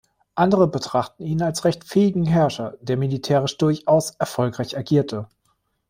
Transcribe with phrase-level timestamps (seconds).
[0.33, 5.27] Andere betrachten ihn als recht fähigen Herrscher, der militärisch durchaus erfolgreich agierte.